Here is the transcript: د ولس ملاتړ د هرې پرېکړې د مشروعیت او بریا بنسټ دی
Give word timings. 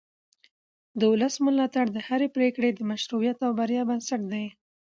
د 0.99 1.01
ولس 1.11 1.35
ملاتړ 1.45 1.85
د 1.91 1.97
هرې 2.07 2.27
پرېکړې 2.35 2.69
د 2.73 2.79
مشروعیت 2.91 3.37
او 3.45 3.51
بریا 3.59 3.83
بنسټ 3.89 4.21
دی 4.31 4.45